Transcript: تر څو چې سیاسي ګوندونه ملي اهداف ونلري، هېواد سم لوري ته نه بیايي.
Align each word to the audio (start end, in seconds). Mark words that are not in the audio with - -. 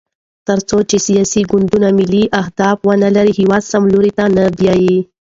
تر 0.47 0.59
څو 0.69 0.77
چې 0.89 0.97
سیاسي 1.07 1.41
ګوندونه 1.51 1.87
ملي 1.99 2.23
اهداف 2.41 2.77
ونلري، 2.87 3.33
هېواد 3.39 3.63
سم 3.71 3.83
لوري 3.93 4.11
ته 4.17 4.23
نه 4.35 4.43
بیايي. 4.57 4.95